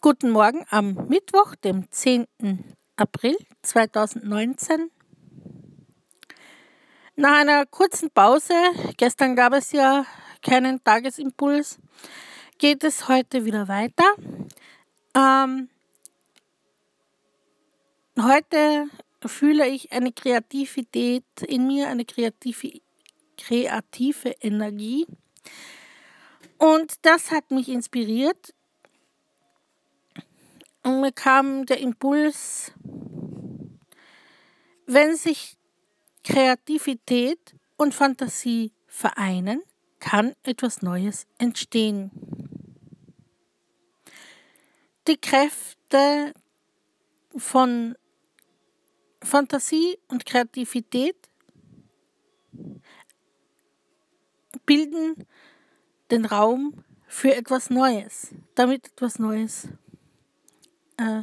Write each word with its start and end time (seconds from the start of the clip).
Guten 0.00 0.30
Morgen 0.30 0.64
am 0.70 1.08
Mittwoch, 1.08 1.56
dem 1.56 1.90
10. 1.90 2.28
April 2.94 3.36
2019. 3.62 4.92
Nach 7.16 7.40
einer 7.40 7.66
kurzen 7.66 8.08
Pause, 8.08 8.54
gestern 8.96 9.34
gab 9.34 9.54
es 9.54 9.72
ja 9.72 10.06
keinen 10.40 10.84
Tagesimpuls, 10.84 11.80
geht 12.58 12.84
es 12.84 13.08
heute 13.08 13.44
wieder 13.44 13.66
weiter. 13.66 14.04
Ähm, 15.16 15.68
heute 18.20 18.86
fühle 19.26 19.66
ich 19.66 19.90
eine 19.90 20.12
Kreativität 20.12 21.24
in 21.44 21.66
mir, 21.66 21.88
eine 21.88 22.04
kreative, 22.04 22.82
kreative 23.36 24.30
Energie. 24.40 25.08
Und 26.56 27.04
das 27.04 27.32
hat 27.32 27.50
mich 27.50 27.68
inspiriert. 27.68 28.54
Und 30.88 31.02
mir 31.02 31.12
kam 31.12 31.66
der 31.66 31.80
Impuls, 31.80 32.72
wenn 34.86 35.16
sich 35.16 35.58
Kreativität 36.24 37.54
und 37.76 37.94
Fantasie 37.94 38.72
vereinen, 38.86 39.62
kann 39.98 40.32
etwas 40.44 40.80
Neues 40.80 41.26
entstehen. 41.36 42.10
Die 45.06 45.18
Kräfte 45.18 46.32
von 47.36 47.94
Fantasie 49.22 49.98
und 50.08 50.24
Kreativität 50.24 51.16
bilden 54.64 55.26
den 56.10 56.24
Raum 56.24 56.82
für 57.06 57.34
etwas 57.34 57.68
Neues, 57.68 58.34
damit 58.54 58.86
etwas 58.86 59.18
Neues 59.18 59.68
äh, 60.98 61.22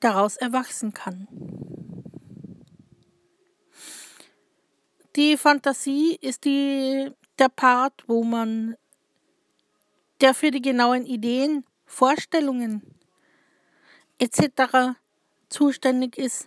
daraus 0.00 0.36
erwachsen 0.36 0.94
kann. 0.94 1.28
Die 5.16 5.36
Fantasie 5.36 6.18
ist 6.20 6.44
die, 6.44 7.10
der 7.38 7.48
Part, 7.48 8.04
wo 8.06 8.22
man, 8.22 8.76
der 10.20 10.34
für 10.34 10.50
die 10.50 10.60
genauen 10.60 11.06
Ideen, 11.06 11.64
Vorstellungen 11.86 12.82
etc. 14.18 14.98
zuständig 15.48 16.18
ist. 16.18 16.46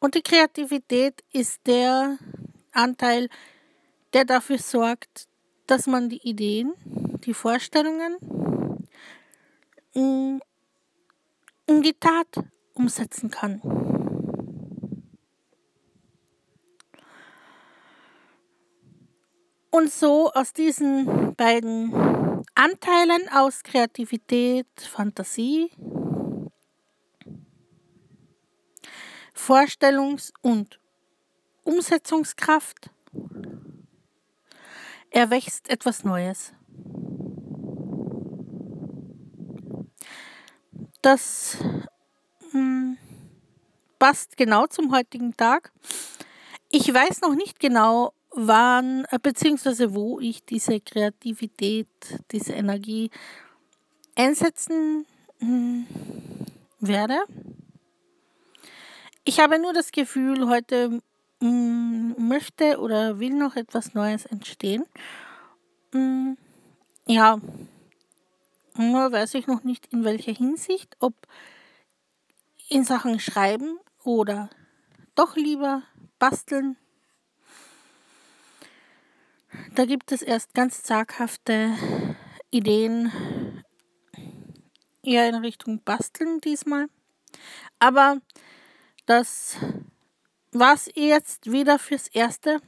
Und 0.00 0.14
die 0.14 0.22
Kreativität 0.22 1.22
ist 1.32 1.60
der 1.66 2.18
Anteil, 2.72 3.28
der 4.12 4.24
dafür 4.24 4.58
sorgt, 4.58 5.28
dass 5.66 5.86
man 5.86 6.08
die 6.08 6.26
Ideen, 6.28 6.72
die 7.20 7.34
Vorstellungen 7.34 8.16
in 9.92 10.40
die 11.66 11.94
Tat 11.94 12.44
umsetzen 12.74 13.30
kann. 13.30 13.60
Und 19.70 19.92
so 19.92 20.32
aus 20.32 20.52
diesen 20.52 21.34
beiden 21.36 21.94
Anteilen 22.54 23.28
aus 23.32 23.62
Kreativität, 23.62 24.66
Fantasie, 24.76 25.70
Vorstellungs- 29.34 30.32
und 30.42 30.80
Umsetzungskraft 31.62 32.90
erwächst 35.10 35.70
etwas 35.70 36.04
Neues. 36.04 36.52
Das 41.02 41.56
hm, 42.50 42.98
passt 43.98 44.36
genau 44.36 44.66
zum 44.66 44.92
heutigen 44.92 45.34
Tag. 45.34 45.72
Ich 46.70 46.92
weiß 46.92 47.22
noch 47.22 47.34
nicht 47.34 47.58
genau, 47.58 48.12
wann 48.32 49.06
äh, 49.10 49.18
bzw. 49.18 49.94
wo 49.94 50.20
ich 50.20 50.44
diese 50.44 50.78
Kreativität, 50.80 51.88
diese 52.32 52.52
Energie 52.52 53.10
einsetzen 54.14 55.06
hm, 55.38 55.86
werde. 56.80 57.18
Ich 59.24 59.40
habe 59.40 59.58
nur 59.58 59.72
das 59.72 59.92
Gefühl, 59.92 60.48
heute 60.48 61.00
hm, 61.40 62.14
möchte 62.18 62.78
oder 62.78 63.18
will 63.18 63.34
noch 63.34 63.56
etwas 63.56 63.94
Neues 63.94 64.26
entstehen. 64.26 64.84
Ja, 67.06 67.40
nur 68.80 69.12
weiß 69.12 69.34
ich 69.34 69.46
noch 69.46 69.64
nicht 69.64 69.86
in 69.92 70.04
welcher 70.04 70.32
Hinsicht, 70.32 70.96
ob 71.00 71.14
in 72.68 72.84
Sachen 72.84 73.20
Schreiben 73.20 73.78
oder 74.04 74.50
doch 75.14 75.36
lieber 75.36 75.82
basteln 76.18 76.76
da 79.74 79.84
gibt 79.84 80.12
es 80.12 80.22
erst 80.22 80.54
ganz 80.54 80.82
zaghafte 80.82 81.74
Ideen, 82.50 83.64
eher 85.02 85.28
in 85.28 85.36
Richtung 85.36 85.82
Basteln 85.82 86.40
diesmal. 86.40 86.88
Aber 87.78 88.18
das 89.06 89.56
war 90.52 90.74
es 90.74 90.90
jetzt 90.94 91.50
wieder 91.50 91.78
fürs 91.78 92.08
Erste 92.08 92.60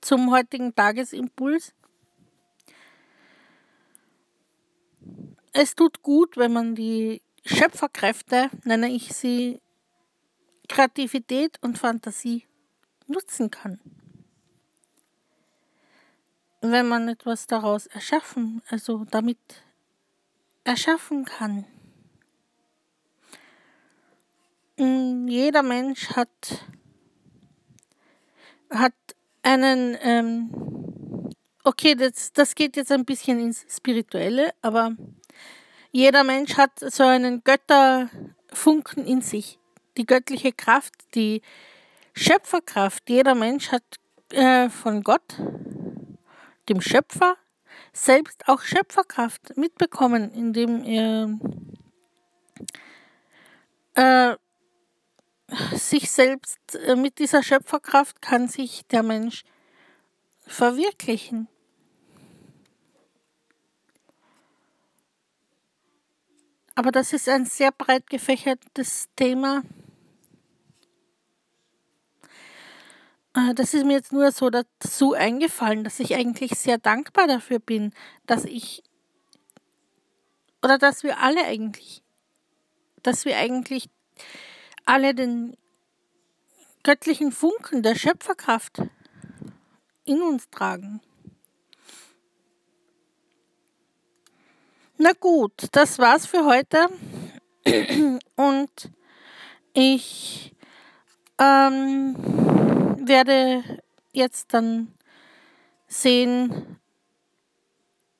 zum 0.00 0.30
heutigen 0.30 0.74
Tagesimpuls. 0.74 1.74
Es 5.52 5.74
tut 5.74 6.02
gut, 6.02 6.36
wenn 6.36 6.52
man 6.52 6.74
die 6.74 7.22
Schöpferkräfte, 7.44 8.50
nenne 8.64 8.90
ich 8.90 9.12
sie, 9.12 9.60
Kreativität 10.68 11.58
und 11.62 11.78
Fantasie 11.78 12.46
nutzen 13.06 13.50
kann 13.50 13.80
wenn 16.60 16.88
man 16.88 17.08
etwas 17.08 17.46
daraus 17.46 17.86
erschaffen, 17.86 18.62
also 18.68 19.04
damit 19.10 19.38
erschaffen 20.64 21.24
kann. 21.24 21.64
Mm, 24.76 25.26
jeder 25.28 25.62
Mensch 25.62 26.10
hat, 26.10 26.66
hat 28.70 28.94
einen, 29.42 29.96
ähm, 30.02 31.30
okay, 31.64 31.94
das, 31.94 32.32
das 32.32 32.54
geht 32.54 32.76
jetzt 32.76 32.92
ein 32.92 33.06
bisschen 33.06 33.40
ins 33.40 33.64
Spirituelle, 33.68 34.52
aber 34.60 34.94
jeder 35.92 36.24
Mensch 36.24 36.56
hat 36.56 36.72
so 36.78 37.02
einen 37.02 37.42
Götterfunken 37.44 39.06
in 39.06 39.22
sich. 39.22 39.58
Die 39.96 40.06
göttliche 40.06 40.52
Kraft, 40.52 40.94
die 41.14 41.42
Schöpferkraft. 42.14 43.08
Jeder 43.08 43.34
Mensch 43.34 43.72
hat 43.72 43.82
äh, 44.30 44.68
von 44.68 45.02
Gott 45.02 45.36
dem 46.68 46.80
Schöpfer 46.80 47.36
selbst 47.92 48.46
auch 48.48 48.62
Schöpferkraft 48.62 49.56
mitbekommen, 49.56 50.30
indem 50.32 50.84
er 50.84 51.38
äh, 53.94 54.36
sich 55.76 56.10
selbst 56.10 56.76
äh, 56.76 56.94
mit 56.94 57.18
dieser 57.18 57.42
Schöpferkraft 57.42 58.22
kann 58.22 58.48
sich 58.48 58.86
der 58.86 59.02
Mensch 59.02 59.44
verwirklichen. 60.46 61.48
Aber 66.74 66.92
das 66.92 67.12
ist 67.12 67.28
ein 67.28 67.46
sehr 67.46 67.72
breit 67.72 68.08
gefächertes 68.08 69.08
Thema. 69.16 69.62
Äh, 73.34 73.54
das 73.54 73.74
ist 73.74 73.84
mir 73.84 73.94
jetzt 73.94 74.12
nur 74.12 74.30
so 74.32 74.50
dazu 74.50 75.14
eingefallen, 75.14 75.84
dass 75.84 76.00
ich 76.00 76.14
eigentlich 76.14 76.52
sehr 76.52 76.78
dankbar 76.78 77.26
dafür 77.26 77.58
bin, 77.58 77.92
dass 78.26 78.44
ich 78.44 78.82
oder 80.62 80.78
dass 80.78 81.02
wir 81.02 81.18
alle 81.18 81.44
eigentlich, 81.44 82.02
dass 83.02 83.24
wir 83.24 83.36
eigentlich 83.38 83.88
alle 84.84 85.14
den 85.14 85.56
göttlichen 86.82 87.32
Funken 87.32 87.82
der 87.82 87.94
Schöpferkraft 87.94 88.82
in 90.04 90.22
uns 90.22 90.50
tragen. 90.50 91.00
Na 95.02 95.12
gut, 95.18 95.68
das 95.72 95.98
war's 95.98 96.26
für 96.26 96.44
heute. 96.44 96.88
Und 98.36 98.90
ich 99.72 100.54
ähm, 101.38 102.14
werde 103.06 103.64
jetzt 104.12 104.52
dann 104.52 104.92
sehen, 105.88 106.76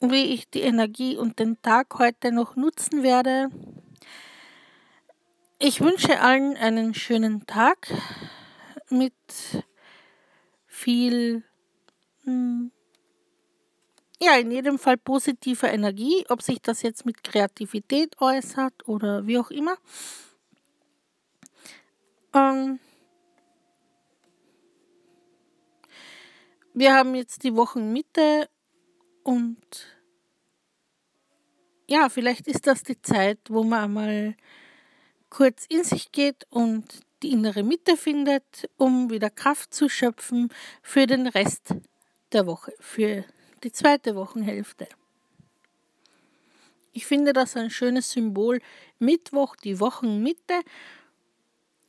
wie 0.01 0.33
ich 0.33 0.49
die 0.49 0.63
Energie 0.63 1.19
und 1.19 1.39
den 1.39 1.61
Tag 1.61 1.99
heute 1.99 2.33
noch 2.33 2.57
nutzen 2.57 3.03
werde. 3.03 3.51
Ich 5.59 5.83
wünsche 5.83 6.19
allen 6.23 6.57
einen 6.57 6.95
schönen 6.95 7.45
Tag 7.45 7.93
mit 8.89 9.13
viel 10.67 11.45
hm, 12.25 12.73
ja, 14.23 14.37
in 14.37 14.51
jedem 14.51 14.79
Fall 14.79 14.99
positive 14.99 15.67
Energie, 15.67 16.25
ob 16.29 16.43
sich 16.43 16.61
das 16.61 16.83
jetzt 16.83 17.07
mit 17.07 17.25
Kreativität 17.25 18.21
äußert 18.21 18.87
oder 18.87 19.27
wie 19.27 19.39
auch 19.39 19.51
immer. 19.51 19.77
Ähm, 22.35 22.79
wir 26.75 26.95
haben 26.95 27.15
jetzt 27.15 27.45
die 27.45 27.57
Wochenmitte 27.57 28.49
und 29.23 29.59
ja, 31.89 32.09
vielleicht 32.09 32.47
ist 32.47 32.67
das 32.67 32.83
die 32.83 33.01
Zeit, 33.01 33.39
wo 33.49 33.65
man 33.65 33.85
einmal 33.85 34.37
kurz 35.31 35.65
in 35.69 35.83
sich 35.83 36.13
geht 36.13 36.47
und 36.51 36.85
die 37.23 37.33
innere 37.33 37.63
Mitte 37.63 37.97
findet, 37.97 38.71
um 38.77 39.11
wieder 39.11 39.31
Kraft 39.31 39.75
zu 39.75 39.89
schöpfen 39.89 40.51
für 40.83 41.07
den 41.07 41.27
Rest 41.27 41.75
der 42.33 42.47
Woche, 42.47 42.73
für 42.79 43.25
die 43.63 43.73
zweite 43.73 44.15
Wochenhälfte. 44.15 44.89
Ich 46.93 47.07
finde 47.07 47.33
das 47.33 47.57
ein 47.57 47.71
schönes 47.71 48.11
Symbol, 48.11 48.61
Mittwoch, 48.99 49.57
die 49.57 49.79
Wochenmitte, 49.81 50.61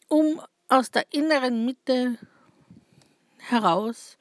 um 0.07 0.41
aus 0.67 0.91
der 0.91 1.11
inneren 1.11 1.65
Mitte 1.65 2.17
heraus 3.37 4.17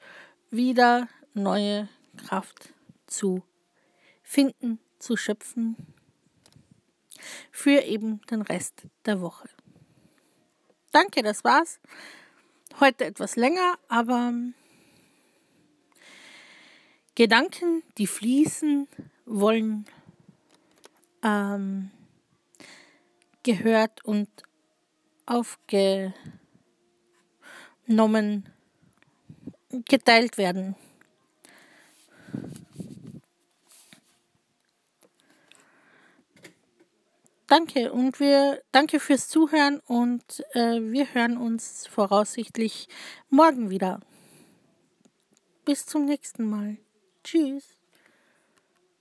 wieder 0.49 1.07
neue 1.33 1.87
Kraft 2.17 2.73
zu 3.07 3.43
finden, 4.23 4.79
zu 4.99 5.15
schöpfen 5.15 5.75
für 7.51 7.83
eben 7.83 8.21
den 8.31 8.41
Rest 8.41 8.83
der 9.05 9.21
Woche. 9.21 9.49
Danke, 10.91 11.21
das 11.21 11.43
war's. 11.43 11.79
Heute 12.79 13.05
etwas 13.05 13.35
länger, 13.35 13.75
aber 13.87 14.33
Gedanken, 17.15 17.83
die 17.97 18.07
fließen, 18.07 18.87
wollen 19.25 19.85
ähm, 21.23 21.91
gehört 23.43 24.03
und 24.05 24.29
aufgenommen, 25.25 26.13
geteilt 29.85 30.37
werden. 30.37 30.75
Danke 37.47 37.91
und 37.91 38.21
wir 38.21 38.61
danke 38.71 39.01
fürs 39.01 39.27
Zuhören 39.27 39.81
und 39.85 40.23
äh, 40.53 40.79
wir 40.79 41.13
hören 41.13 41.35
uns 41.35 41.85
voraussichtlich 41.85 42.87
morgen 43.29 43.69
wieder. 43.69 43.99
Bis 45.65 45.85
zum 45.85 46.05
nächsten 46.05 46.49
Mal. 46.49 46.77
Tschüss. 47.23 47.75